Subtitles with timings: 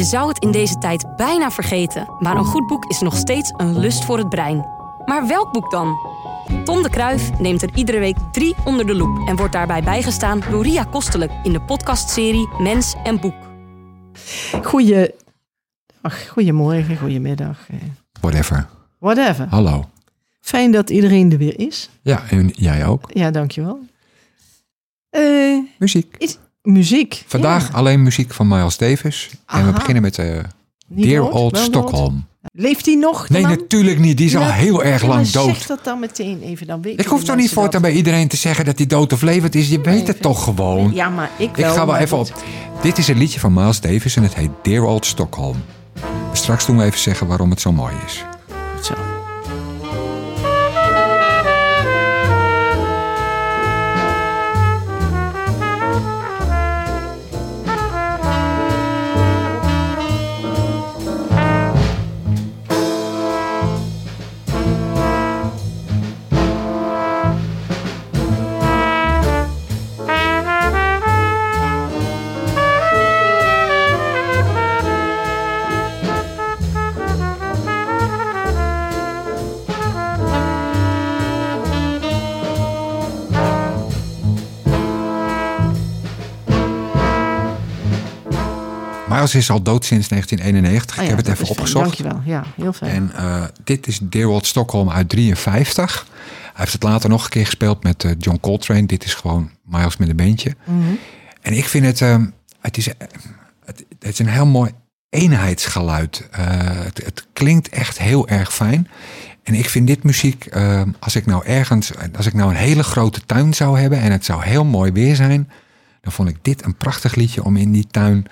[0.00, 3.52] Je zou het in deze tijd bijna vergeten, maar een goed boek is nog steeds
[3.56, 4.66] een lust voor het brein.
[5.04, 5.96] Maar welk boek dan?
[6.64, 10.40] Tom de Kruif neemt er iedere week drie onder de loep en wordt daarbij bijgestaan
[10.50, 13.34] door Ria Kostelijk in de podcastserie Mens en Boek.
[14.62, 15.10] Goeie,
[16.00, 17.68] ach, goedemorgen, goedemiddag.
[17.70, 17.76] eh,
[18.20, 18.68] Whatever.
[18.98, 19.46] Whatever.
[19.48, 19.84] Hallo.
[20.40, 21.90] Fijn dat iedereen er weer is.
[22.02, 23.10] Ja, en jij ook.
[23.12, 23.80] Ja, dankjewel.
[25.10, 26.14] Eh Muziek.
[26.18, 26.38] is,
[26.72, 27.24] muziek.
[27.26, 27.74] Vandaag Ja.
[27.74, 29.30] alleen muziek van Miles Davis.
[29.46, 30.38] En we beginnen met uh,
[30.88, 31.64] Niet Dear dood, Old dood.
[31.64, 32.28] Stockholm.
[32.52, 33.28] Leeft hij nog?
[33.28, 33.50] Nee, man?
[33.50, 34.16] natuurlijk niet.
[34.16, 35.66] Die is al heel erg lang Zeg dood.
[35.66, 38.64] dat dan meteen even, dan weet Ik hoef toch niet voortaan bij iedereen te zeggen
[38.64, 39.68] dat hij dood of levend is.
[39.68, 40.90] Je weet het toch gewoon.
[40.94, 41.74] Ja, maar ik Ik wel.
[41.74, 42.30] ga wel even goed.
[42.30, 42.42] op.
[42.82, 45.56] Dit is een liedje van Miles Davis en het heet Dear Old Stockholm.
[46.32, 48.24] Straks doen we even zeggen waarom het zo mooi is.
[89.34, 90.96] Is al dood sinds 1991.
[90.96, 91.84] Ah ik heb het even opgezocht.
[91.84, 92.20] Dankjewel.
[92.24, 92.90] Ja, heel fijn.
[92.90, 96.06] En eh, dit is Dear Old Stockholm uit 53.
[96.42, 98.86] Hij heeft het later nog een keer gespeeld met eh, John Coltrane.
[98.86, 100.56] Dit is gewoon Miles met een beentje.
[100.64, 100.78] Mhm.
[101.40, 102.26] En ik vind het, ehm,
[102.60, 102.86] het, is,
[103.64, 104.70] het, het is een heel mooi
[105.10, 106.28] eenheidsgeluid.
[106.30, 108.88] Eh, het, het klinkt echt heel erg fijn.
[109.42, 112.82] En ik vind dit muziek, ehm, als ik nou ergens, als ik nou een hele
[112.82, 115.50] grote tuin zou hebben en het zou heel mooi weer zijn,
[116.00, 118.26] dan vond ik dit een prachtig liedje om in die tuin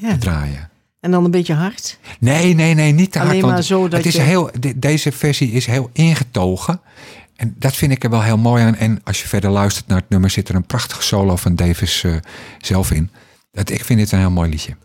[0.00, 0.10] ja.
[0.12, 0.68] te draaien.
[1.00, 1.98] En dan een beetje hard.
[2.20, 3.30] Nee, nee, nee, niet te hard.
[3.30, 6.80] Alleen want maar zo dat het is je- heel, de- deze versie is heel ingetogen.
[7.36, 8.74] En dat vind ik er wel heel mooi aan.
[8.76, 12.04] En als je verder luistert naar het nummer, zit er een prachtige solo van Davis
[12.04, 12.12] eh,
[12.58, 13.10] zelf in.
[13.52, 14.76] Dat, ik vind dit een heel mooi liedje.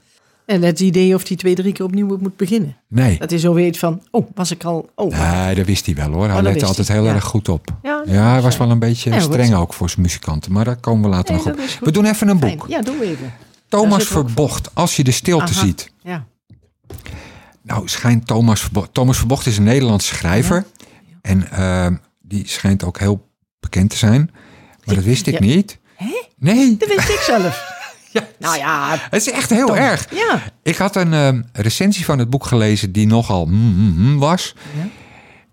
[0.45, 2.75] En het idee of hij twee, drie keer opnieuw moet beginnen.
[2.87, 4.89] Nee, Dat hij zo weet van, oh, was ik al...
[4.95, 6.25] Oh, nee dat wist hij wel hoor.
[6.25, 7.13] Hij dat lette altijd hij, heel ja.
[7.13, 7.67] erg goed op.
[7.83, 10.51] Ja, Ja, hij was wel een beetje Ja, streng ook voor zijn muzikanten.
[10.51, 11.59] Maar daar komen we later Nee, nog op.
[11.59, 11.79] is.
[11.79, 12.57] We doen even een fijn.
[12.57, 12.67] boek.
[12.69, 13.33] Ja, doen we even.
[13.69, 15.53] Thomas Verbocht, Als je de stilte Aha.
[15.65, 15.91] ziet.
[16.03, 16.25] Ja.
[17.61, 18.93] Nou, schijnt Thomas Verbocht.
[18.93, 20.65] Thomas Verbocht is een Nederlandse schrijver.
[21.21, 24.31] En ehm, die schijnt ook heel bekend te zijn.
[24.83, 25.77] Maar dat wist ik niet.
[25.95, 26.23] Hè?
[26.37, 27.63] Nee, Dat wist ik zelf.
[28.11, 28.27] Ja.
[28.39, 30.07] Nou ja, het is echt heel erg.
[30.11, 30.41] ja.
[30.63, 34.55] Ik had een ehm, recensie van het boek gelezen die nogal mm, mm, mm was.
[34.77, 34.87] Ja.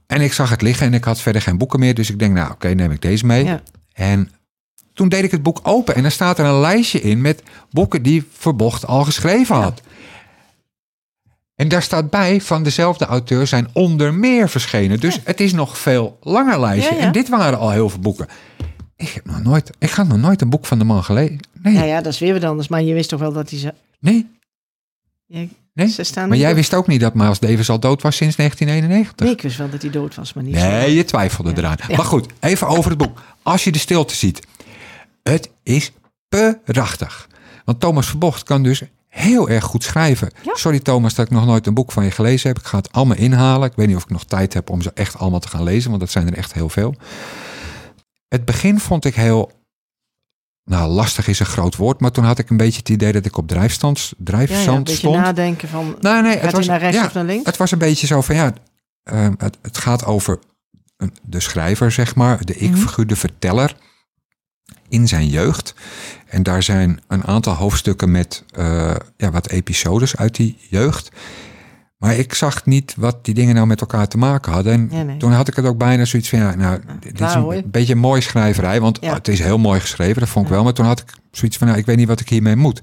[0.07, 1.95] En ik zag het liggen en ik had verder geen boeken meer.
[1.95, 3.45] Dus ik denk, nou oké, neem ik deze mee.
[3.45, 3.63] Ja.
[3.93, 4.31] En
[4.95, 8.03] toen deed ik het boek open en er staat er een lijstje in met boeken
[8.03, 9.81] die Verbocht al geschreven had.
[11.55, 15.01] En daar staat bij van dezelfde auteur zijn onder meer verschenen.
[15.01, 16.95] Dus het is nog veel langer lijstje.
[16.95, 17.01] Ja.
[17.01, 18.27] En dit waren al heel veel boeken.
[18.97, 21.41] Ik heb nog nooit, ik had nog nooit een boek van de man gelezen.
[21.63, 22.69] Nee, Nou ja, dat is weer wat anders.
[22.69, 23.75] Maar je wist toch wel dat hij ze...
[24.01, 24.27] nee,
[25.27, 25.89] Ja, nee.
[25.89, 28.37] ze staan Maar jij op- wist ook niet dat Miles Davis al dood was sinds
[28.37, 29.27] 1991.
[29.27, 30.69] Nee, ik wist wel dat hij dood was, maar niet zo.
[30.71, 31.77] Nee, je twijfelde eraan.
[31.89, 33.23] Maar goed, even over het boek.
[33.43, 34.47] Als je de stilte ziet.
[35.23, 35.93] Het is
[36.65, 37.29] prachtig.
[37.65, 40.31] Want Thomas Verbocht kan dus heel erg goed schrijven.
[40.43, 40.55] Ja.
[40.55, 42.59] Sorry Thomas dat ik nog nooit een boek van je gelezen heb.
[42.59, 43.69] Ik ga het allemaal inhalen.
[43.71, 45.89] Ik weet niet of ik nog tijd heb om ze echt allemaal te gaan lezen.
[45.89, 46.95] Want dat zijn er echt heel veel.
[48.29, 49.51] Het begin vond ik heel...
[50.65, 52.01] Nou, lastig is een groot woord.
[52.01, 54.25] Maar toen had ik een beetje het idee dat ik op drijfstand, Ja, ja, een
[54.25, 55.17] drijfzand beetje stond.
[55.17, 55.97] nadenken van...
[56.01, 57.47] Nee, nee, Gaat het was, naar rechts ja, of naar links?
[57.47, 58.53] Het was een beetje zo van ja,
[59.03, 60.39] eh, het, het gaat over
[61.23, 62.65] de schrijver, zeg maar, de Mhm.
[62.65, 63.77] ik-figuur, de verteller
[64.89, 65.75] in zijn jeugd.
[66.27, 71.11] En daar zijn een aantal hoofdstukken met eh, ja, wat episodes uit die jeugd.
[71.99, 74.73] Maar ik zag niet wat die dingen nou met elkaar te maken hadden.
[74.73, 75.17] En Ja, nee.
[75.17, 77.99] toen had ik het ook bijna zoiets van, ja, nou, dit is een beetje een
[77.99, 78.81] mooie schrijverij.
[78.81, 79.15] Want Ja.
[79.15, 80.63] het is heel mooi geschreven, dat vond ik wel.
[80.65, 82.79] Maar toen had ik zoiets van, nou, ik weet niet wat ik hiermee moet.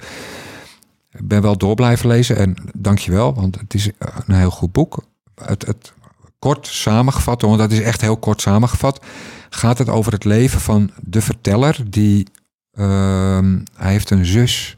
[1.11, 3.89] Ik ben wel door blijven lezen en dankjewel, want het is
[4.25, 5.03] een heel goed boek.
[5.43, 5.93] Het, het
[6.39, 9.05] kort samengevat, want dat is echt heel kort samengevat,
[9.49, 11.89] gaat het over het leven van de verteller.
[11.89, 12.27] Die,
[12.71, 14.77] ehm, hij heeft een zus,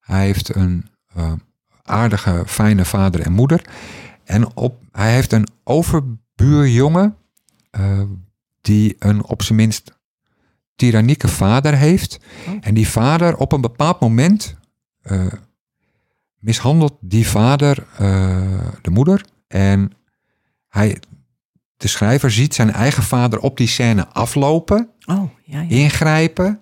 [0.00, 1.32] hij heeft een eh,
[1.82, 3.64] aardige, fijne vader en moeder.
[4.24, 7.16] En op, hij heeft een overbuurjongen
[7.70, 8.02] eh,
[8.60, 10.00] die een op zijn minst
[10.76, 12.18] tyrannieke vader heeft.
[12.48, 12.54] Oh.
[12.60, 14.56] En die vader op een bepaald moment
[15.02, 15.26] eh,
[16.38, 17.86] mishandelt die vader
[18.82, 19.24] de moeder.
[19.48, 19.92] En
[20.72, 20.98] hij,
[21.76, 25.68] de schrijver ziet zijn eigen vader op die scène aflopen, Oh, ja, ja.
[25.68, 26.60] ingrijpen,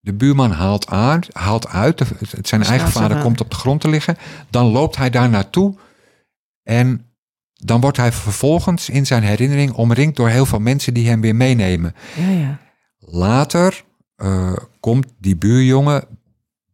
[0.00, 2.06] De buurman haalt, aan, haalt uit, de-
[2.42, 4.16] zijn eigen Staat vader komt op de grond te liggen.
[4.50, 5.74] Dan loopt hij daar naartoe
[6.62, 7.06] en
[7.52, 11.36] dan wordt hij vervolgens in zijn herinnering omringd door heel veel mensen die hem weer
[11.36, 11.94] meenemen.
[12.16, 12.58] Ja, ja.
[12.98, 13.84] Later
[14.16, 16.04] eh, komt die buurjongen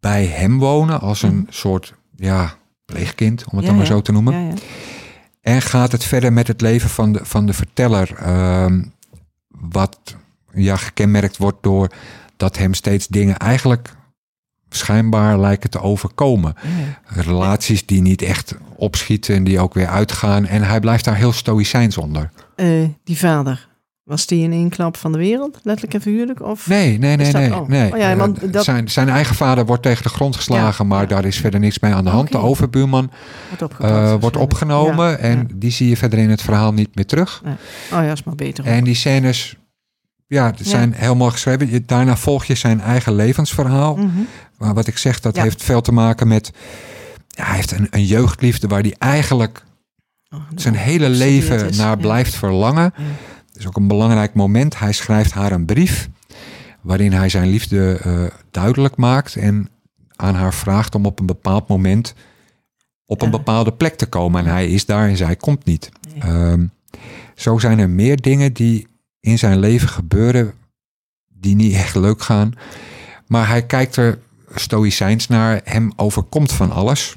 [0.00, 2.55] bij hem wonen als een soort ja,
[2.85, 3.67] pleegkind, om het Mhm.
[3.67, 4.55] Dan maar zo te noemen.
[5.49, 8.15] En gaat het verder met het leven van de, van de verteller.
[8.15, 8.83] ehm,
[9.49, 9.99] wat
[10.53, 11.89] ja, gekenmerkt wordt door
[12.37, 13.95] dat hem steeds dingen eigenlijk
[14.69, 16.55] schijnbaar lijken te overkomen.
[16.62, 17.23] Ja.
[17.23, 20.47] Relaties die niet echt opschieten en die ook weer uitgaan.
[20.47, 22.31] En hij blijft daar heel stoïcijns onder.
[22.56, 23.69] Eh, die vader,
[24.08, 26.43] was die in één klap van de wereld, letterlijk en figuurlijk?
[26.43, 26.66] Of?
[26.69, 27.55] Nee, nee, nee, dat- nee.
[27.55, 27.69] oh.
[27.69, 27.93] nee.
[27.93, 31.00] Oh ja, want dat- zijn, zijn eigen vader wordt tegen de grond geslagen, Ja, maar
[31.02, 31.06] ja.
[31.06, 32.32] daar is verder niks mee aan de hand.
[32.32, 33.10] De overbuurman
[33.58, 37.43] Wordt, eh, wordt opgenomen en die zie je verder in het verhaal niet meer terug.
[37.44, 37.52] Oh
[37.90, 38.64] ja, is maar beter.
[38.64, 39.56] En die scènes,
[40.26, 41.70] ja, zijn mooi geschreven.
[41.70, 43.96] Je- Daarna volg je zijn eigen levensverhaal.
[43.96, 44.08] Mhm.
[44.58, 46.50] Maar wat ik zeg, dat heeft veel te maken met...
[47.28, 49.66] Ja, hij heeft een, een jeugdliefde waar hij eigenlijk
[50.34, 52.93] Oh, zijn hele leven naar blijft verlangen.
[53.58, 54.78] Is ook een belangrijk moment.
[54.78, 56.08] Hij schrijft haar een brief
[56.81, 59.69] waarin hij zijn liefde eh, duidelijk maakt en
[60.16, 62.14] aan haar vraagt om op een bepaald moment
[63.06, 64.44] op een bepaalde plek te komen.
[64.44, 65.90] En hij is daar en zij komt niet.
[66.19, 66.66] Ehm,
[67.34, 68.87] zo zijn er meer dingen die
[69.20, 70.52] in zijn leven gebeuren
[71.28, 72.52] die niet echt leuk gaan.
[73.26, 74.19] Maar hij kijkt er
[74.54, 75.61] stoïcijns naar.
[75.64, 77.16] Hem overkomt van alles.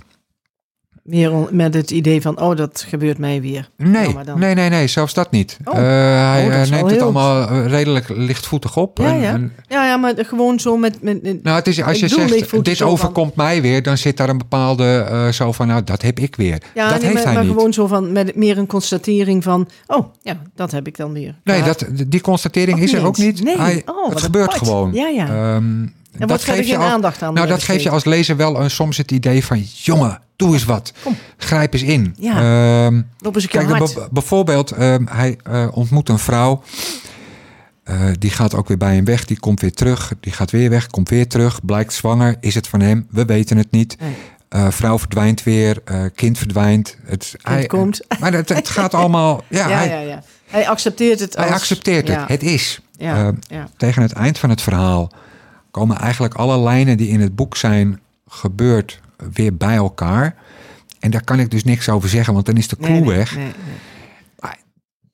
[1.12, 3.70] Meer met het idee van, oh, dat gebeurt mij weer.
[3.78, 5.58] Nee, Nou, maar dan- nee, nee, nee, zelfs dat niet.
[5.64, 5.74] Oh.
[5.78, 5.82] Eh,
[6.32, 8.98] hij Oh, dat eh, neemt het allemaal eh, redelijk lichtvoetig op.
[8.98, 9.34] Ja, En- ja.
[9.34, 11.02] en- Ja, ja, maar gewoon zo met...
[11.02, 14.18] met, met- nou, het is, als je zegt, dit van- overkomt mij weer, dan zit
[14.18, 16.62] daar een bepaalde zo van, nou, dat heb ik weer.
[16.74, 17.54] ja, dat nee, heeft maar, hij maar niet.
[17.54, 21.36] gewoon zo van, met meer een constatering van, oh, ja, dat heb ik dan weer.
[21.44, 23.44] Nee, dat, die constatering Ook is er ook niet.
[23.44, 24.68] Nee, Hij- oh, het gebeurt apart.
[24.68, 24.94] gewoon.
[24.94, 25.28] Ja, ja.
[25.28, 25.86] Ehm,
[26.18, 27.34] Dat wordt verder geeft je al- aandacht aan.
[27.34, 29.64] Nou, dat geeft je als lezer wel een, soms het idee van...
[29.74, 30.94] jongen, doe eens wat.
[31.04, 31.18] Kom.
[31.38, 32.16] Grijp eens in.
[32.20, 32.34] Ja.
[33.20, 36.64] Loop eens een keer kijk, bijvoorbeeld, ehm, hij eh, ontmoet een vrouw.
[37.84, 39.26] Eh, die gaat ook weer bij hem weg.
[39.26, 40.14] Die komt weer terug.
[40.20, 41.66] Die gaat weer weg, komt weer terug.
[41.66, 42.36] Blijkt zwanger.
[42.40, 43.08] Is het van hem?
[43.10, 43.96] We weten het niet.
[44.00, 44.16] Nee.
[44.50, 45.82] Eh, vrouw verdwijnt weer.
[46.16, 46.98] kind verdwijnt.
[47.04, 48.02] Het, hij, komt.
[48.20, 49.44] Maar het, het gaat allemaal...
[49.48, 50.24] Ja, Ja, hij, ja, ja.
[50.48, 51.46] Hij accepteert het als...
[51.46, 52.28] hij accepteert het.
[52.28, 52.82] Het is.
[52.98, 53.70] ja, ja.
[53.78, 55.12] tegen het eind van het verhaal
[55.72, 59.00] komen eigenlijk alle lijnen die in het boek zijn gebeurd
[59.34, 60.36] weer bij elkaar.
[61.00, 63.10] En daar kan ik dus niks over zeggen, want dan is de clue Nee, nee,
[63.16, 63.36] weg.
[63.36, 63.52] nee.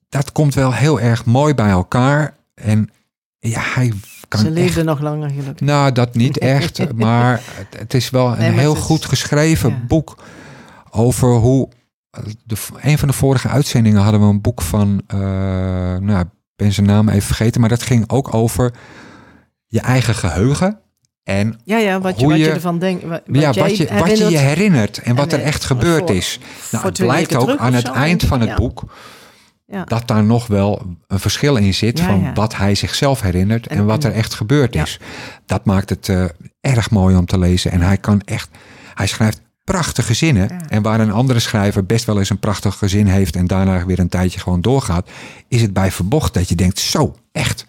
[0.08, 2.36] Dat komt wel heel erg mooi bij elkaar.
[2.54, 2.90] En
[3.38, 3.92] ja, hij
[4.28, 4.54] kan Ze echt...
[4.54, 5.66] leefde nog langer gelukkig.
[5.66, 7.40] Nou, dat niet echt, maar
[7.76, 9.80] het, is wel een heel is- goed geschreven ja.
[9.86, 10.16] boek
[10.90, 11.68] over hoe...
[12.44, 15.02] De, een van de vorige uitzendingen hadden we een boek van...
[15.06, 15.18] eh,
[15.96, 16.26] nou, ik
[16.56, 18.72] ben zijn naam even vergeten, maar dat ging ook over
[19.68, 20.78] je eigen geheugen.
[21.24, 23.04] En Ja, ja, wat je, Hoe wat je je- ervan denkt.
[23.04, 25.64] Wat, ja, wat, je, wat je herinnert je herinnert en wat En, er eh, echt
[25.64, 26.38] gebeurd voor- is.
[26.70, 28.54] Nou, het blijkt ook aan het eind van het Ja.
[28.54, 28.82] boek
[29.66, 29.84] Ja.
[29.84, 33.76] dat daar nog wel een verschil in zit Ja, van wat hij zichzelf herinnert en,
[33.76, 34.98] En- wat er echt gebeurd is.
[35.46, 36.24] Dat maakt het eh,
[36.60, 37.70] erg mooi om te lezen.
[37.70, 38.48] En hij kan echt,
[38.94, 40.48] hij schrijft prachtige zinnen.
[40.48, 40.60] Ja.
[40.68, 43.98] En waar een andere schrijver best wel eens een prachtige zin heeft en daarna weer
[43.98, 45.08] een tijdje gewoon doorgaat,
[45.48, 47.64] is het bij Verbocht dat je denkt, zo, echt.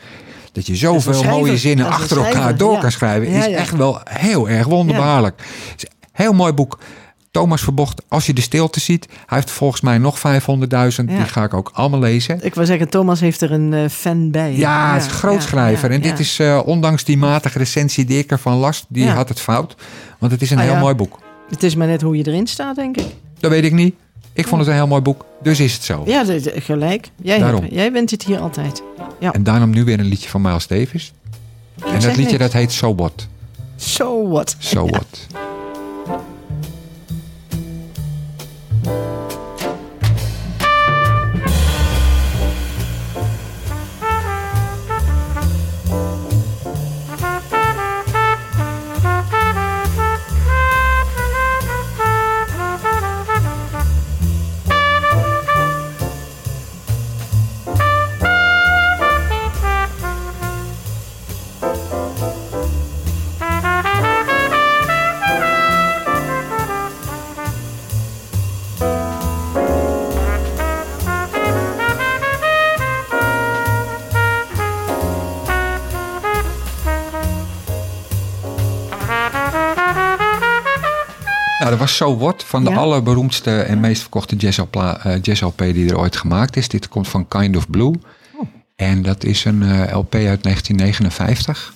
[0.52, 1.40] Dat je zoveel schrijver.
[1.40, 2.80] mooie zinnen een achter elkaar door ja.
[2.80, 3.58] kan schrijven, Ja, is ja.
[3.58, 5.42] echt wel heel erg wonderbaarlijk.
[5.72, 6.80] Het is een Heel mooi boek.
[7.32, 10.24] Thomas Verbocht, als je de stilte ziet, hij heeft volgens mij nog 500.000.
[10.70, 10.88] Ja.
[11.04, 12.40] Die ga ik ook allemaal lezen.
[12.42, 14.56] Ik wil zeggen, Thomas heeft er een eh, fan bij.
[14.56, 15.90] Ja, het is een grootschrijver.
[15.90, 16.18] ja, en dit ja.
[16.18, 19.14] is, eh, ondanks die matige recensie die ik ervan las, die Ja.
[19.14, 19.76] had het fout.
[20.20, 20.80] Want het is een Ah, heel ja.
[20.80, 21.20] mooi boek.
[21.50, 23.06] Het is maar net hoe je erin staat, denk ik.
[23.40, 23.96] Dat weet ik niet.
[24.40, 25.26] Ik vond het een heel mooi boek.
[25.44, 26.04] Dus is het zo.
[26.06, 27.10] Ja, gelijk.
[27.22, 28.84] Jij, hebt- jij bent het hier altijd.
[29.20, 31.14] En daarom nu weer een liedje van Miles Davis.
[31.86, 32.38] En dat liedje niks.
[32.38, 33.28] dat heet So What.
[33.76, 34.56] So what?
[34.60, 35.28] So What.
[81.70, 85.90] Nou, dat was So What van de allerberoemdste en meest verkochte jazz-LP eh, jazz-LP die
[85.90, 86.68] er ooit gemaakt is.
[86.68, 87.94] Dit komt van Kind of Blue.
[88.36, 88.48] Oh.
[88.76, 91.74] En dat is een eh, LP uit 1959.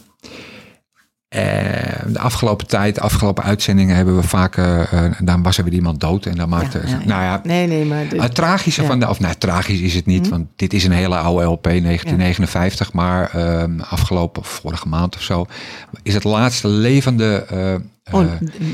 [2.08, 5.74] De afgelopen tijd, de afgelopen uitzendingen hebben we vaak, eh, eh, dan was er weer
[5.74, 7.06] iemand dood en dan maakte, Ja, ja, ja.
[7.06, 8.06] nou ja, Nee, nee, maar...
[8.16, 10.30] het tragische van de, of nou, tragisch is het niet, Mhm.
[10.30, 15.46] want dit is een hele oude LP, 1959, maar ehm, afgelopen, vorige maand of zo,
[16.04, 18.24] is het laatste levende eh, oh,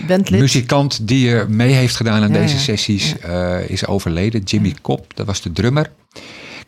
[0.08, 2.60] eh, muzikant die er mee heeft gedaan aan Ja, deze ja.
[2.62, 4.42] sessies, eh, is overleden.
[4.42, 5.90] Jimmy Cobb, dat was de drummer.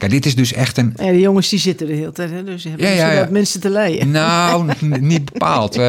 [0.01, 2.43] Kijk, dit is dus echt een Ja, de jongens die zitten de hele tijd, hè,
[2.43, 4.11] dus ze hebben Ja, ja, mensen te leiden.
[4.11, 5.75] Nou, niet bepaald.
[5.75, 5.81] Eh,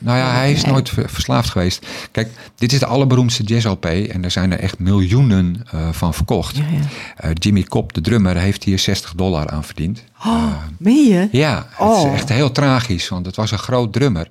[0.00, 1.86] nou ja, hij is nooit ver- verslaafd geweest.
[2.10, 6.56] Kijk, dit is de allerberoemdste jazz-LP en er zijn er echt miljoenen eh, van verkocht.
[6.56, 6.78] Ja, ja.
[7.16, 10.04] Eh, Jimmy Cobb, de drummer, heeft hier 60 dollar aan verdiend.
[10.26, 11.28] Oh, meen je?
[11.32, 12.06] Ja, het Oh.
[12.06, 14.28] is echt heel tragisch, want het was een groot drummer.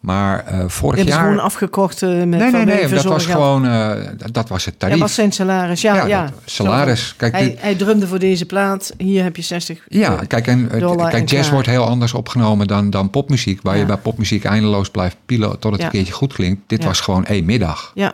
[0.00, 1.20] Maar eh, vorig jaar...
[1.20, 4.74] gewoon afgekocht eh, met Nee, nee, nee, dat was gewoon eh, dat- dat was het
[4.78, 5.00] Ja, tarief.
[5.00, 5.80] wat zijn salaris?
[5.80, 6.22] Ja, ja.
[6.22, 7.14] dat- salaris.
[7.16, 8.92] Kijk, Hij, dit- hij drumde voor deze plaat.
[8.98, 9.84] Hier heb je 60.
[9.88, 13.62] Ja, kijk, en, eh, kijk en jazz wordt heel anders opgenomen dan, dan popmuziek.
[13.62, 13.80] Waar Ja.
[13.80, 15.86] je bij popmuziek eindeloos blijft pielen tot het Ja.
[15.86, 16.60] een keertje goed klinkt.
[16.66, 16.88] Dit Ja.
[16.88, 17.90] was gewoon één middag.
[17.94, 18.12] Ja.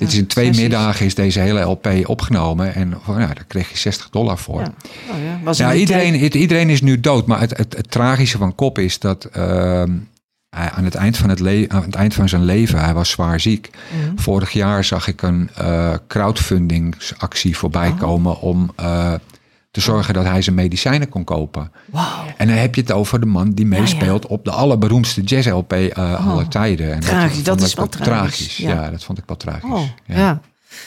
[0.00, 0.62] Dit is in twee sessies.
[0.62, 2.74] middagen is deze hele LP opgenomen.
[2.74, 4.60] En ja, daar kreeg je 60 dollar voor.
[4.60, 4.72] Ja.
[5.10, 5.40] Oh, ja.
[5.44, 7.26] Was iedereen, het- iedereen is nu dood.
[7.26, 9.28] Maar het, het, het tragische van Kop is dat
[10.50, 13.40] hij aan, het eind van het aan het eind van zijn leven, hij was zwaar
[13.40, 13.70] ziek.
[14.04, 14.16] Mhm.
[14.18, 17.98] Vorig jaar zag ik een eh, crowdfundingsactie voorbij Oh.
[17.98, 19.12] komen om eh,
[19.70, 21.72] te zorgen dat hij zijn medicijnen kon kopen.
[21.84, 22.24] Wauw.
[22.36, 23.80] En dan heb je het over de man die Ja, ja.
[23.80, 26.92] meespeelt op de allerberoemdste jazz-LP eh aller tijden.
[26.92, 28.70] En Tragisch, dat is wel tragisch, Ja.
[28.70, 28.90] ja.
[28.90, 29.70] dat vond ik wel tragisch.
[29.70, 30.40] Oh, ja.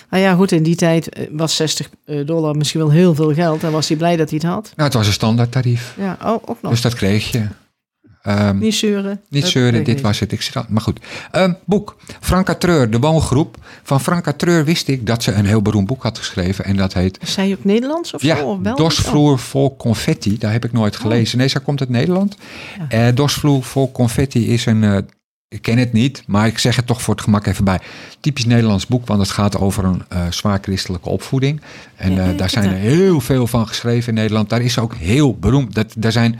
[0.09, 1.89] Nou ja, goed, in die tijd eh, was 60
[2.25, 3.63] dollar misschien wel heel veel geld.
[3.63, 4.63] En was hij blij dat hij het had.
[4.75, 5.93] Nou, het was een standaardtarief.
[5.97, 6.71] Ja, oh, ook nog.
[6.71, 7.47] Dus dat kreeg je.
[8.23, 9.21] Ehm, niet zeuren.
[9.29, 10.01] Niet zeuren, dit niet.
[10.03, 10.31] was het.
[10.31, 10.99] Ik zit al- maar goed.
[11.31, 11.95] Ehm, boek.
[12.21, 13.57] Franka Treur, de woongroep.
[13.83, 16.65] Van Franka Treur wist ik dat ze een heel beroemd boek had geschreven.
[16.65, 18.57] En dat heet Zei je ook Nederlands of ja, zo?
[18.57, 18.81] Belgisch?
[18.83, 20.37] Dorsvloer vol confetti.
[20.37, 21.37] Daar heb ik nooit gelezen.
[21.37, 22.37] Nee, zij komt uit Nederland.
[22.89, 23.07] Ja.
[23.07, 24.83] Eh, Dorsvloer vol confetti is een...
[24.83, 24.97] eh,
[25.47, 27.79] ik ken het niet, maar ik zeg het toch voor het gemak even bij.
[28.19, 31.61] Typisch Nederlands boek, want het gaat over een eh, zwaar christelijke opvoeding.
[31.95, 34.49] En Ja, daar zijn er heel veel van geschreven in Nederland.
[34.49, 35.73] Daar is ook heel beroemd.
[35.75, 36.39] Dat, daar zijn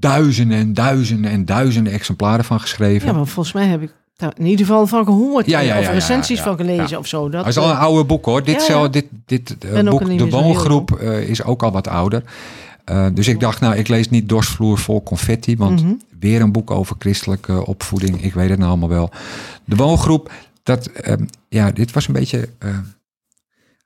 [0.00, 3.08] duizenden en duizenden en duizenden exemplaren van geschreven.
[3.08, 5.46] Ja, maar volgens mij heb ik daar in ieder geval van gehoord.
[5.46, 7.22] Ja, ja, of ja, ja, recensies van gelezen of zo.
[7.22, 8.44] Dat, Dat is al een eh, oude boek hoor.
[8.44, 12.22] Dit, zelf- dit, dit eh, boek, De Woongroep, eh, is ook al wat ouder.
[13.12, 15.92] Dus ik dacht, nou, ik lees niet Dorsvloer vol confetti, want mhm.
[16.18, 18.22] weer een boek over christelijke opvoeding.
[18.22, 19.10] Ik weet het nou allemaal wel.
[19.64, 22.94] De Woongroep, dat, ehm, ja, dit was een beetje een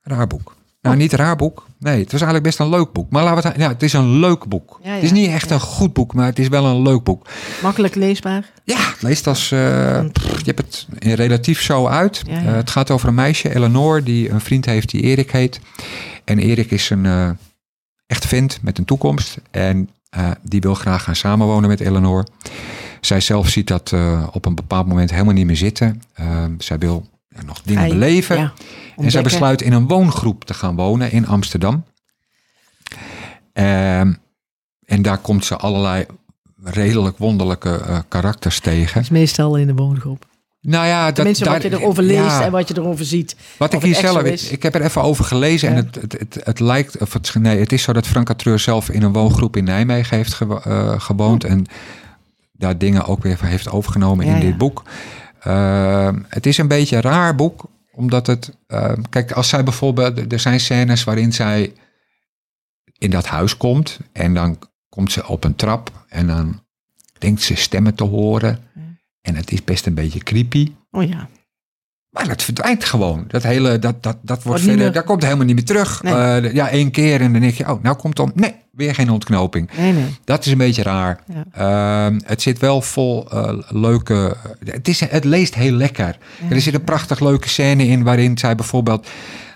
[0.02, 0.54] raar boek.
[0.82, 1.66] Nou, niet raar boek.
[1.78, 3.10] Nee, het was eigenlijk best een leuk boek.
[3.10, 4.80] Maar laten we het, ja, het is een leuk boek.
[4.82, 5.54] Ja, Het is niet echt ja.
[5.54, 7.28] een goed boek, maar het is wel een leuk boek.
[7.62, 8.50] Makkelijk leesbaar.
[8.64, 9.48] Ja, het leest als.
[9.48, 12.22] pff, je hebt het in relatief zo uit.
[12.28, 15.60] Eh, het gaat over een meisje, Eleanor, die een vriend heeft die Erik heet.
[16.24, 17.30] En Erik is een eh,
[18.06, 19.36] echt vent met een toekomst.
[19.50, 22.26] En eh, die wil graag gaan samenwonen met Eleanor.
[23.00, 23.92] Zij zelf ziet dat
[24.32, 26.02] op een bepaald moment helemaal niet meer zitten.
[26.12, 28.36] Eh, zij wil ja, nog dingen beleven.
[28.36, 28.52] ja,
[28.96, 31.84] en zij besluit in een woongroep te gaan wonen in Amsterdam.
[33.52, 34.12] Ehm,
[34.84, 36.06] en daar komt ze allerlei
[36.64, 38.94] redelijk wonderlijke eh, karakters tegen.
[38.94, 40.26] Dat is meestal in de woongroep.
[40.60, 43.36] Nou ja, dat, Tenminste, wat je erover leest ja, en wat je erover ziet.
[43.56, 46.38] wat ik hier zelf, ik, ik heb er even over gelezen en het, het, het,
[46.44, 49.56] het lijkt, of het, nee, het is zo dat Frank Catreur zelf in een woongroep
[49.56, 51.66] in Nijmegen heeft eh, gewoond en
[52.52, 54.82] daar dingen ook weer heeft overgenomen in dit boek.
[55.42, 60.32] Ehm, het is een beetje een raar boek, omdat het, ehm, kijk, als zij bijvoorbeeld,
[60.32, 61.72] er zijn scènes waarin zij
[62.98, 64.58] in dat huis komt en dan
[64.88, 66.62] komt ze op een trap en dan
[67.18, 68.64] denkt ze stemmen te horen
[69.20, 70.72] en het is best een beetje creepy.
[70.90, 71.28] Oh ja.
[72.12, 73.24] Maar dat verdwijnt gewoon.
[73.28, 76.02] Dat hele, dat, dat, dat wordt verder, meer- dat komt helemaal niet meer terug.
[76.02, 76.14] Nee.
[76.14, 79.10] Eh, ja, één keer en dan denk je, oh, nou komt dan, nee, weer geen
[79.10, 79.70] ontknoping.
[79.76, 80.04] Nee, nee.
[80.24, 81.20] Dat is een beetje raar.
[81.26, 81.44] Ja.
[82.06, 86.18] Ehm, het zit wel vol eh, leuke, het, is, het leest heel lekker.
[86.50, 89.06] Er zit een prachtig leuke scène in waarin zij bijvoorbeeld,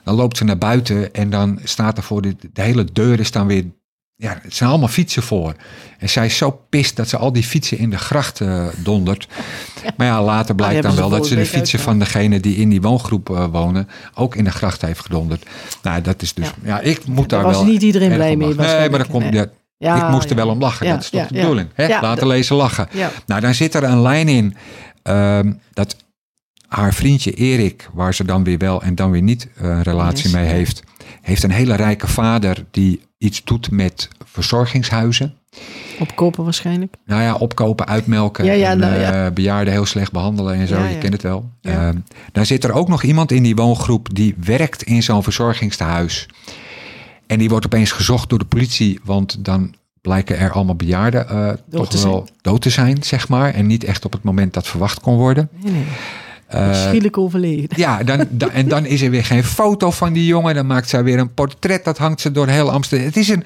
[0.04, 3.46] dan loopt ze naar buiten en dan staat er voor de, de hele deuren staan
[3.46, 3.64] weer,
[4.16, 5.54] ja, het zijn allemaal fietsen voor.
[5.98, 9.28] En zij is zo pist dat ze al die fietsen in de gracht eh, dondert.
[9.96, 12.68] Maar ja, later blijkt hebben dan wel dat ze de fietsen van degene die in
[12.68, 15.46] die woongroep eh, wonen ook in de gracht heeft gedonderd.
[15.82, 17.72] Nou, dat is dus, ja, ik moet daar Daar was wel.
[17.72, 18.54] niet iedereen blij mee.
[18.54, 20.86] Nee, maar dat komt, ja, ik moest er wel om lachen.
[20.86, 21.68] Dat is toch de bedoeling?
[21.74, 22.00] Hè?
[22.00, 22.88] Laten lezen lachen.
[23.26, 24.56] Nou, dan zit er een lijn in
[25.02, 25.96] ehm, dat
[26.68, 30.24] haar vriendje Erik, waar ze dan weer wel en dan weer niet eh, een relatie
[30.24, 30.82] Yes, mee heeft,
[31.22, 35.34] heeft een hele rijke vader die iets doet met verzorgingshuizen.
[35.98, 36.94] Opkopen waarschijnlijk.
[37.06, 39.26] Nou ja, opkopen, uitmelken Ja, ja, en nou ja.
[39.26, 40.82] eh, bejaarden heel slecht behandelen en zo.
[40.84, 41.50] Je kent het wel.
[41.62, 41.96] Ehm,
[42.32, 46.28] dan zit er ook nog iemand in die woongroep die werkt in zo'n verzorgingstehuis.
[47.26, 51.52] En die wordt opeens gezocht door de politie, want dan blijken er allemaal bejaarden eh,
[51.70, 53.54] toch wel dood te zijn, zeg maar.
[53.54, 55.48] En niet echt op het moment dat verwacht kon worden.
[55.62, 55.84] Nee, nee.
[56.46, 57.68] Eh, Schielijk overleden.
[57.78, 60.54] ja, dan, dan- en dan is er weer geen foto van die jongen.
[60.54, 61.84] Dan maakt zij weer een portret.
[61.84, 63.06] Dat hangt ze door heel Amsterdam.
[63.06, 63.44] Het is een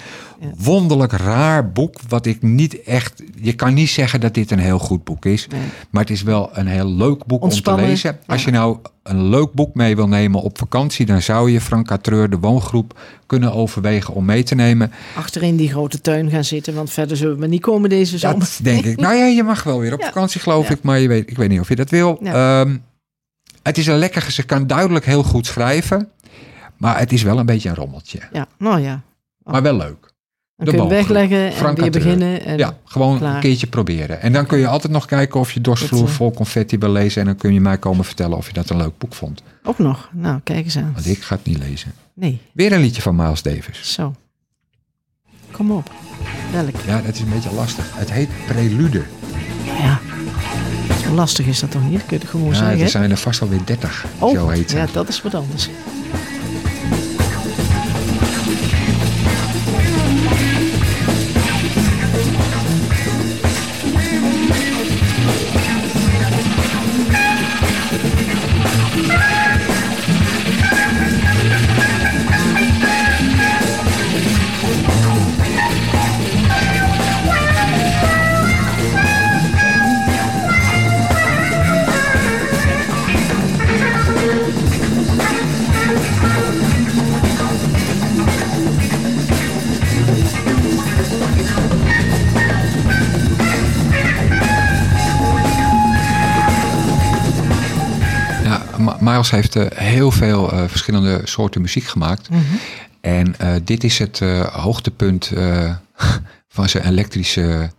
[0.59, 1.97] wonderlijk raar boek.
[2.09, 3.23] Wat ik niet echt.
[3.41, 5.47] Je kan niet zeggen dat dit een heel goed boek is.
[5.51, 5.61] Nee.
[5.91, 8.19] Maar het is wel een heel leuk boek Ontspannen, om te lezen.
[8.27, 11.07] Als je nou een leuk boek mee wil nemen op vakantie.
[11.07, 14.93] dan zou je Frank Catreur, de woongroep, kunnen overwegen om mee te nemen.
[15.17, 18.39] Achterin die grote tuin gaan zitten, want verder zullen we niet komen deze zomer.
[18.39, 19.01] Dat denk ik.
[19.01, 20.07] Nou ja, je mag wel weer op Ja.
[20.07, 20.75] vakantie, geloof Ja.
[20.75, 20.83] ik.
[20.83, 22.19] Maar je weet, ik weet niet of je dat wil.
[22.23, 22.61] Ja.
[22.61, 22.77] Ehm,
[23.63, 24.31] het is een lekker.
[24.31, 26.09] Ze kan duidelijk heel goed schrijven.
[26.77, 28.21] Maar het is wel een beetje een rommeltje.
[28.33, 29.01] Ja, nou ja.
[29.45, 30.09] Maar wel leuk.
[30.65, 32.45] Dan De kun je wegleggen en weer beginnen.
[32.45, 33.35] En, Ja, gewoon klaar.
[33.35, 34.21] een keertje proberen.
[34.21, 36.91] En dan kun je altijd nog kijken of je dorsvloer Dat, eh, vol confetti wil
[36.91, 37.21] lezen.
[37.21, 39.43] En dan kun je mij komen vertellen of je dat een leuk boek vond.
[39.65, 40.09] Ook nog.
[40.13, 40.91] Nou, kijk eens aan.
[40.95, 41.93] Want ik ga het niet lezen.
[42.15, 43.93] Nee, Weer een liedje van Miles Davis.
[43.95, 44.15] zo.
[45.51, 45.91] Kom op.
[46.53, 46.75] Welk?
[46.87, 47.85] Ja, dat is een beetje lastig.
[47.95, 49.03] Het heet Prelude.
[49.65, 50.01] Ja.
[51.05, 52.07] Zo lastig is dat toch niet?
[52.07, 52.81] Kun je het gewoon Ja, zeggen?
[52.81, 54.05] er zijn er vast alweer 30.
[54.19, 54.77] zo Oh, heet ze.
[54.77, 55.69] ja, dat is wat anders.
[99.21, 102.31] Miles heeft eh, heel veel eh, verschillende soorten muziek gemaakt.
[102.31, 102.41] Mhm.
[103.01, 104.19] En eh, dit is het
[104.53, 105.33] hoogtepunt
[106.57, 107.71] van zijn elektrische,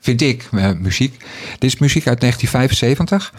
[0.00, 1.24] vind ik, muziek.
[1.58, 3.34] Dit is muziek uit 1975.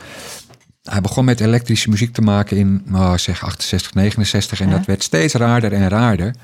[0.84, 4.62] Hij begon met elektrische muziek te maken in, nou, zeg, 68, 69.
[4.62, 4.77] En Ja.
[4.77, 6.36] dat werd steeds raarder en raarder.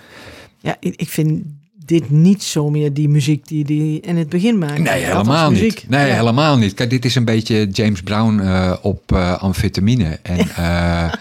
[0.59, 1.43] Ja, ik vind
[1.85, 4.81] dit niet zo meer die muziek die die in het begin maakte.
[4.81, 5.85] Nee, helemaal niet.
[5.89, 6.13] Nee, Ja.
[6.15, 6.73] helemaal niet.
[6.73, 10.19] Kijk, dit is een beetje James Brown eh, op eh, amfetamine.
[10.21, 11.11] En eh,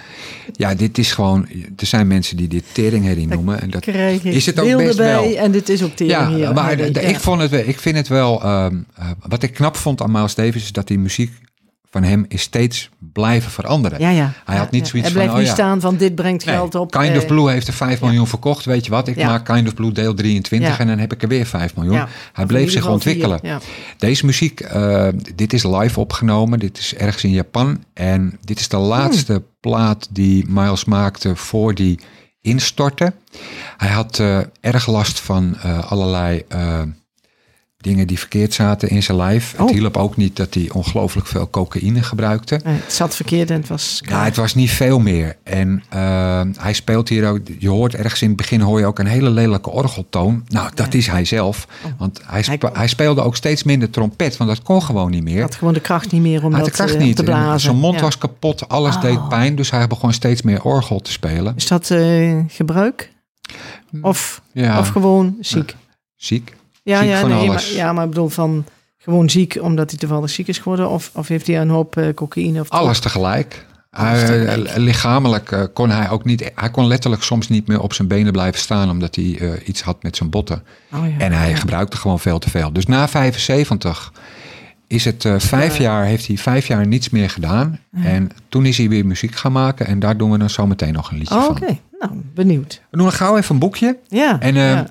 [0.56, 1.46] ja, dit is gewoon...
[1.76, 3.60] Er zijn mensen die dit teringherrie noemen.
[3.60, 5.34] En dat, Krijg ik Is het ook best bij wel.
[5.36, 6.52] en dit is ook tering ja, hier.
[6.54, 7.00] maar ja.
[7.00, 8.42] ik, vond het, wel- ik vind het wel...
[8.42, 10.62] ehm, eh, wat ik knap vond aan Miles Davis...
[10.62, 11.30] is dat die muziek
[11.92, 14.00] van hem is steeds blijven veranderen.
[14.00, 14.32] Ja, ja.
[14.44, 14.88] Hij had niet ja.
[14.88, 16.90] zoiets Hij blijft van, oh niet staan van dit brengt Nee, geld op.
[16.90, 18.64] Kind eh, of Blue heeft er 5 miljoen verkocht.
[18.64, 19.08] Weet je wat?
[19.08, 20.78] Ik maak Kind of Blue deel 23 Ja.
[20.78, 22.06] en dan heb ik er weer 5 miljoen.
[22.32, 23.40] Hij bleef zich ontwikkelen.
[23.98, 26.58] Deze muziek, eh, dit is live opgenomen.
[26.58, 27.84] Dit is ergens in Japan.
[27.94, 31.98] En dit is de laatste plaat die Miles maakte voor die
[32.40, 33.12] instortte.
[33.76, 36.82] Hij had eh, erg last van eh, allerlei eh,
[37.82, 39.54] dingen die verkeerd zaten in zijn lijf.
[39.58, 39.66] Oh.
[39.66, 42.60] Het hielp ook niet dat hij ongelooflijk veel cocaïne gebruikte.
[42.64, 45.36] Nee, het zat verkeerd en het was Ja, het was niet veel meer.
[45.42, 47.38] En eh, hij speelt hier ook.
[47.58, 50.44] Je hoort ergens in het begin hoor je ook een hele lelijke orgeltoon.
[50.48, 50.98] Nou, dat Ja.
[50.98, 51.66] is hij zelf.
[51.84, 51.90] Oh.
[51.98, 55.22] Want hij, Hij- spe- hij speelde ook steeds minder trompet, want dat kon gewoon niet
[55.24, 55.40] meer.
[55.42, 57.16] had gewoon de kracht niet meer om Hij dat de kracht eh, niet.
[57.16, 57.60] te En blazen.
[57.60, 58.00] Zijn mond Ja.
[58.00, 59.02] was kapot, alles Oh.
[59.02, 59.56] deed pijn.
[59.56, 61.52] Dus hij begon steeds meer orgel te spelen.
[61.56, 63.10] Is dat eh, gebruik?
[64.02, 65.74] Of, Ja, of gewoon ziek?
[66.16, 66.54] ziek.
[66.82, 67.66] Ja, ziek ja, van nee, alles.
[67.68, 68.64] Maar, ja, maar ik bedoel van
[68.98, 70.90] gewoon ziek omdat hij toevallig ziek is geworden?
[70.90, 72.60] Of, of heeft hij een hoop eh, cocaïne?
[72.60, 73.66] Of Alles tegelijk.
[73.90, 74.64] Alles tegelijk.
[74.68, 76.50] eh, lichamelijk eh, kon hij ook niet.
[76.54, 79.82] Hij kon letterlijk soms niet meer op zijn benen blijven staan omdat hij eh, iets
[79.82, 80.62] had met zijn botten.
[80.94, 81.18] Oh, ja.
[81.24, 81.56] En hij Ja.
[81.56, 82.72] gebruikte gewoon veel te veel.
[82.72, 84.12] Dus na 75
[84.86, 85.82] is het eh, vijf Ja.
[85.82, 87.78] jaar, heeft hij vijf jaar niets meer gedaan.
[87.92, 89.86] En toen is hij weer muziek gaan maken.
[89.86, 91.50] En daar doen we dan zo meteen nog een liedje Oh, van.
[91.56, 92.80] Oké, nou, benieuwd.
[92.90, 93.98] We doen gauw even een boekje.
[94.08, 94.40] Ja.
[94.40, 94.86] En eh, ja.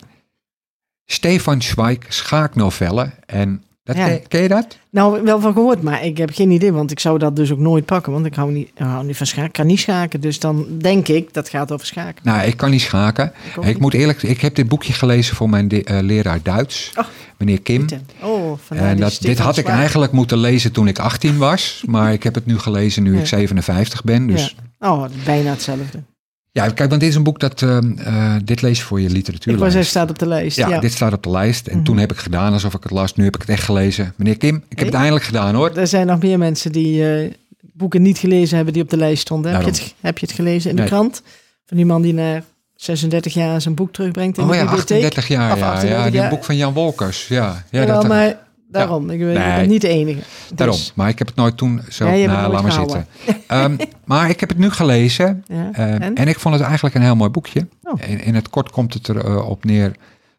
[1.12, 3.14] Stefan Zweig, schaaknovellen.
[3.26, 4.06] En dat Ja.
[4.08, 4.78] ken, ken je dat?
[4.90, 7.60] Nou, wel van gehoord, maar ik heb geen idee, want ik zou dat dus ook
[7.60, 9.46] nooit pakken, want ik hou niet, ik hou niet van schaken.
[9.48, 12.22] Ik kan niet schaken, dus dan denk ik dat gaat over schaken.
[12.24, 13.26] Nou, ik kan niet schaken.
[13.26, 13.80] Ik ook Ik niet.
[13.80, 17.06] moet eerlijk ik heb dit boekje gelezen voor mijn de- eh, leraar Duits, Oh.
[17.38, 17.86] meneer Kim.
[18.22, 21.84] Oh, En dat, dit had ik eigenlijk moeten lezen toen ik 18 was.
[21.86, 23.20] Maar ik heb het nu gelezen nu Ja.
[23.20, 24.28] ik 57 ben.
[24.28, 24.90] Dus Ja.
[24.92, 26.04] Oh, bijna hetzelfde.
[26.54, 27.62] Ja, kijk, want dit is een boek dat.
[27.62, 30.58] ehm, eh, dit lees je voor je Ik was even staat op de lijst.
[30.58, 31.68] ja, Ja, dit staat op de lijst.
[31.68, 31.86] En Mhm.
[31.86, 33.16] toen heb ik gedaan alsof ik het las.
[33.16, 34.14] Nu heb ik het echt gelezen.
[34.18, 34.86] Meneer Kim, ik heb Hey.
[34.88, 35.72] het eindelijk gedaan hoor.
[35.76, 37.32] Er zijn nog meer mensen die eh,
[37.74, 39.52] boeken niet gelezen hebben die op de lijst stonden.
[39.52, 41.22] Heb je, het, heb je het gelezen in de krant?
[41.66, 42.44] Van die man die na
[42.76, 45.04] 36 jaar zijn boek terugbrengt in Oh de ja, bibliotheek.
[45.04, 45.52] 38 jaar.
[45.54, 46.30] Of Ja, 38 ja, die jaar.
[46.30, 47.28] boek van Jan Wolkers.
[47.28, 48.38] Ja, ja, Ja, dat, maar
[48.72, 49.10] daarom.
[49.10, 49.34] Ik Nee.
[49.34, 50.20] ben niet de enige.
[50.56, 50.76] daarom.
[50.78, 52.08] Dus, Maar ik heb het nooit toen zo.
[52.10, 53.08] Ja, laat maar zitten.
[53.48, 55.44] Ehm, maar ik heb het nu gelezen.
[55.48, 55.70] ja.
[55.74, 56.16] ehm, En?
[56.16, 56.28] en?
[56.28, 57.68] ik vond het eigenlijk een heel mooi boekje.
[57.84, 58.02] Oh.
[58.08, 59.90] In, in het kort komt het erop op neer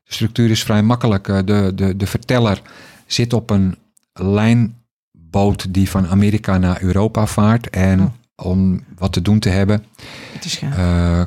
[0.04, 1.28] De structuur is vrij makkelijk.
[1.28, 2.62] Eh, De, de, de verteller
[3.06, 3.76] zit op een
[4.12, 7.70] lijnboot die van Amerika naar Europa vaart.
[7.70, 8.46] En Oh.
[8.48, 9.84] om wat te doen te hebben,
[10.60, 11.22] eh,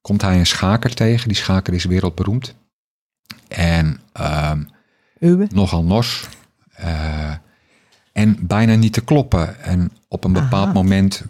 [0.00, 1.28] komt hij een schaker tegen.
[1.28, 2.54] Die schaker is wereldberoemd.
[3.48, 4.62] En ehm,
[5.20, 5.46] Uwe?
[5.52, 6.28] nogal nors.
[6.80, 7.32] Eh,
[8.12, 9.60] en bijna niet te kloppen.
[9.62, 10.72] En op een bepaald Aha.
[10.72, 11.22] moment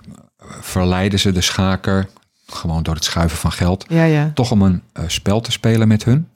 [0.61, 2.09] verleiden ze de schaker,
[2.47, 4.31] gewoon door het schuiven van geld, Ja, ja.
[4.35, 6.29] toch om een eh, spel te spelen met hun.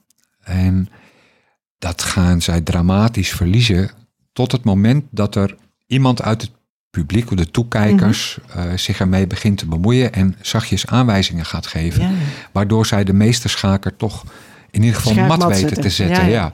[0.43, 0.89] En
[1.79, 3.89] dat gaan zij dramatisch verliezen
[4.33, 5.55] tot het moment dat er
[5.87, 6.51] iemand uit het
[6.89, 8.59] publiek, of de toekijkers, Mhm.
[8.59, 12.01] eh, zich ermee begint te bemoeien en zachtjes aanwijzingen gaat geven.
[12.01, 12.11] ja.
[12.51, 14.23] Waardoor zij de meesterschaker toch
[14.71, 16.29] in ieder geval mat weten te zetten.
[16.29, 16.53] Ja.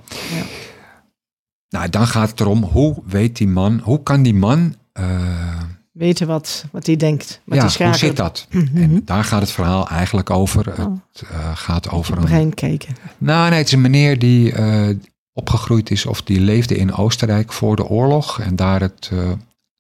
[1.71, 5.60] Nou, dan gaat het erom, hoe weet die man, hoe kan die man, eh,
[5.91, 7.41] Weten wat, wat hij denkt.
[7.45, 8.47] Wat ja, hoe zit dat?
[8.49, 8.77] Mhm.
[8.77, 10.73] En daar gaat het verhaal eigenlijk over.
[10.79, 10.95] Oh.
[11.13, 12.95] Het eh, gaat over een brein kijken.
[13.17, 14.95] Nou, nee, het is een meneer die eh,
[15.34, 18.39] opgegroeid is of die leefde in Oostenrijk voor de oorlog.
[18.39, 19.12] En daar het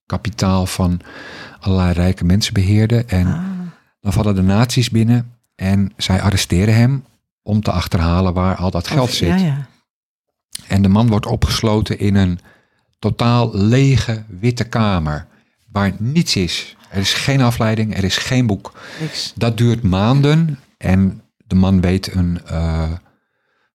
[0.05, 0.99] kapitaal van
[1.59, 3.03] allerlei rijke mensen beheerde.
[3.05, 3.43] En Ah,
[3.99, 7.05] dan vallen de nazi's binnen en zij arresteren hem
[7.41, 9.27] om te achterhalen waar al dat geld of- zit.
[9.27, 9.67] Ja, ja.
[10.67, 12.39] En de man wordt opgesloten in een
[12.99, 15.27] totaal lege witte kamer.
[15.71, 16.75] Waar niets is.
[16.89, 18.73] Er is geen afleiding, er is geen boek.
[18.99, 19.33] Niks.
[19.35, 22.91] Dat duurt maanden en de man weet een eh,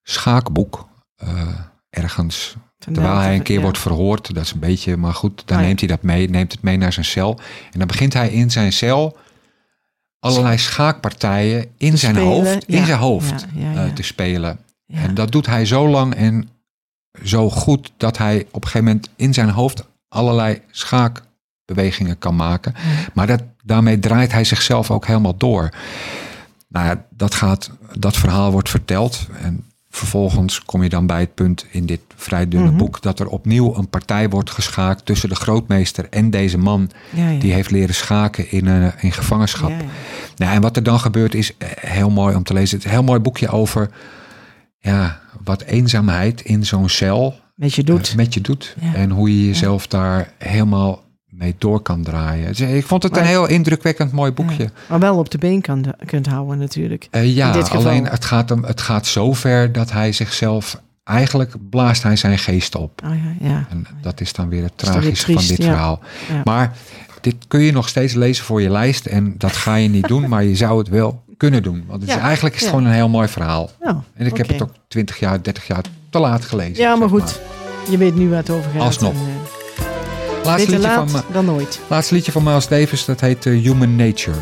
[0.03, 1.49] schaakboek eh,
[1.91, 2.57] ergens.
[2.79, 3.63] Terwijl hij een keer Ja.
[3.63, 5.65] wordt verhoord, dat is een beetje, maar goed, dan ja.
[5.65, 7.41] neemt hij dat mee, neemt het mee naar zijn cel.
[7.73, 9.17] En dan begint hij in zijn cel
[10.19, 12.79] allerlei schaakpartijen in zijn spelen, hoofd, ja.
[12.79, 14.59] in zijn hoofd eh, te spelen.
[14.87, 16.49] En dat doet hij zo lang en
[17.25, 22.75] zo goed dat hij op een gegeven moment in zijn hoofd allerlei schaakbewegingen kan maken.
[23.15, 25.71] Maar dat, daarmee draait hij zichzelf ook helemaal door.
[26.69, 29.27] Nou ja, dat, gaat, dat verhaal wordt verteld.
[29.43, 32.77] En vervolgens kom je dan bij het punt in dit vrij dunne Mhm.
[32.77, 33.03] boek...
[33.03, 36.91] dat er opnieuw een partij wordt geschaakt tussen de grootmeester en deze man...
[37.11, 37.39] Ja, ja.
[37.39, 39.71] die heeft leren schaken in, eh, in gevangenschap.
[39.71, 39.77] Ja.
[40.37, 42.77] Nou, en wat er dan gebeurt is eh, heel mooi om te lezen.
[42.77, 43.91] Het is een heel mooi boekje over
[44.87, 48.17] ja, wat eenzaamheid in zo'n cel Met je eh, doet.
[48.17, 48.77] met je doet.
[48.81, 48.95] Ja.
[48.95, 52.47] En hoe je jezelf daar helemaal mee door kan draaien.
[52.47, 54.63] Dus ik vond het een heel indrukwekkend mooi boekje.
[54.63, 54.71] Ja.
[54.89, 57.09] Maar wel op de been kan, kunt houden natuurlijk.
[57.11, 60.13] Eh, ja, In dit geval- alleen het gaat, hem, het gaat zo ver dat hij
[60.13, 60.81] zichzelf...
[61.05, 63.03] Eigenlijk blaast hij zijn geest op.
[63.05, 63.67] Oh ja, ja.
[63.71, 66.01] En dat is dan weer het weer tragische van dit verhaal.
[66.45, 66.77] Maar
[67.21, 69.07] dit kun je nog steeds lezen voor je lijst.
[69.07, 71.85] En dat ga je niet doen, maar je zou het wel kunnen doen.
[71.87, 73.71] Want het is, eigenlijk is het gewoon een heel mooi verhaal.
[73.81, 76.85] Nou, En ik heb het ook 20 jaar, 30 jaar te laat gelezen.
[76.85, 77.41] Ja, maar goed.
[77.91, 78.81] Je weet nu waar het over gaat.
[78.83, 79.13] Alsnog.
[79.13, 81.81] En, eh, Laatste liedje, laat van, dan nooit.
[81.89, 84.37] laatste liedje van Miles Davis, dat heet eh, Human Nature.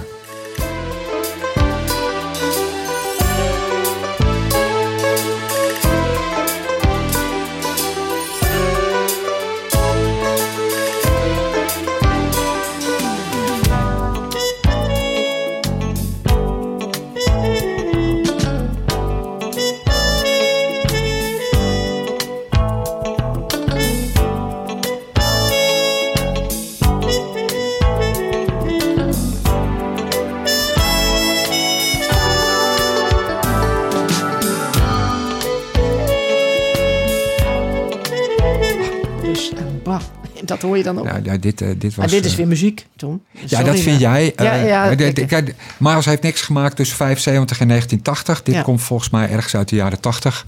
[40.44, 41.09] Dat hoor je dan ook.
[41.22, 41.96] Ja, dit, eh, dit was...
[41.96, 43.22] maar dit is eh, weer muziek, Tom.
[43.46, 44.33] Ja, dat vind jij.
[44.37, 45.54] Ja, eh, ja, maar kijk.
[45.78, 48.42] Miles heeft niks gemaakt tussen 75 en 1980.
[48.42, 50.46] Dit komt volgens mij ergens uit de jaren 80.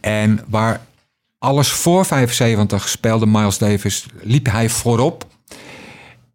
[0.00, 0.80] En waar
[1.38, 5.26] alles voor 75 speelde Miles Davis, liep hij voorop.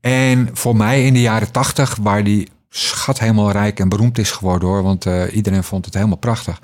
[0.01, 4.31] En voor mij in de jaren 80, waar die schat helemaal rijk en beroemd is
[4.31, 4.83] geworden hoor.
[4.83, 6.61] Want eh, iedereen vond het helemaal prachtig.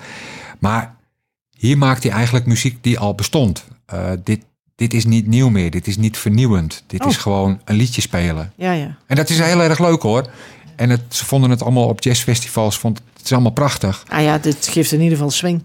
[0.58, 0.94] Maar
[1.50, 3.64] hier maakt hij eigenlijk muziek die al bestond.
[3.86, 4.44] Eh, dit,
[4.76, 5.70] dit is niet nieuw meer.
[5.70, 6.84] Dit is niet vernieuwend.
[6.86, 7.08] Dit Oh.
[7.10, 8.52] is gewoon een liedje spelen.
[8.56, 8.96] Ja, ja.
[9.06, 10.30] En dat is heel erg leuk hoor.
[10.76, 12.78] En het, ze vonden het allemaal op jazzfestivals.
[12.78, 14.04] Vond, het is allemaal prachtig.
[14.08, 15.62] Ah ja, dit geeft in ieder geval swing.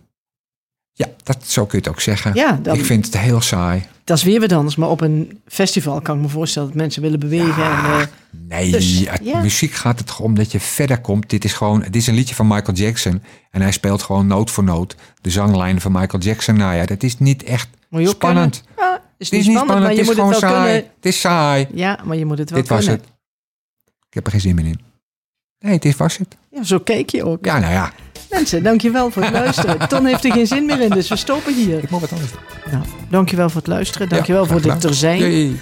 [1.05, 2.33] Ja, dat, zo kun je het ook zeggen.
[2.33, 3.83] Ja, dan, Ik vind het heel saai.
[4.03, 4.75] dat is weer wat anders.
[4.75, 7.63] Maar op een festival kan ik me voorstellen dat mensen willen bewegen.
[7.63, 8.01] En, eh,
[8.47, 9.41] Nee, Dus, het- ja.
[9.41, 11.29] muziek gaat het om dat je verder komt.
[11.29, 13.23] Dit is gewoon, dit is een liedje van Michael Jackson.
[13.51, 16.55] En hij speelt gewoon noot voor noot de zanglijnen van Michael Jackson.
[16.57, 17.69] Nou ja, dat is niet echt
[18.03, 18.63] spannend.
[18.75, 18.85] Ah,
[19.17, 20.63] is Het is niet spannend, spannend, maar het je is moet gewoon het wel saai.
[20.73, 20.91] kunnen.
[20.95, 21.67] Het is saai.
[21.73, 23.01] Ja, maar je moet het wel Dit was het.
[24.07, 24.79] Ik heb er geen zin meer in.
[25.59, 26.35] Nee, dit was het.
[26.51, 27.45] Ja, zo keek je ook.
[27.45, 27.91] Ja, nou ja.
[28.31, 29.77] Mensen, dankjewel voor het luisteren.
[29.89, 31.83] Ton heeft er geen zin meer in, dus we stoppen hier.
[31.83, 32.41] Ik moet wat anders doen.
[32.71, 34.09] Nou, dankjewel voor het luisteren.
[34.09, 35.59] Dankjewel Ja, voor dit er zijn.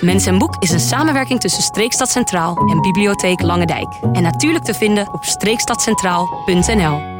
[0.00, 3.88] Mens en Boek is een samenwerking tussen Streekstad Centraal en Bibliotheek Lange Dijk.
[4.12, 7.13] En natuurlijk te vinden op streekstadcentraal.nl.